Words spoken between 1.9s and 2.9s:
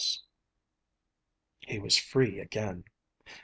free again.